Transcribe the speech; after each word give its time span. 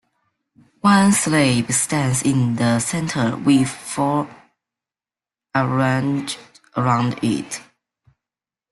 One 0.79 1.11
slab 1.11 1.71
stands 1.71 2.23
in 2.23 2.55
the 2.55 2.79
center, 2.79 3.37
with 3.37 3.69
four 3.69 4.27
arranged 5.53 6.39
around 6.75 7.19
it. 7.23 7.61